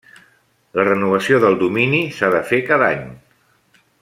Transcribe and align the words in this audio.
La 0.79 0.85
renovació 0.87 1.39
del 1.45 1.59
domini 1.61 2.01
s'ha 2.17 2.31
de 2.37 2.43
fer 2.51 2.63
cada 2.71 2.93
any. 2.97 3.09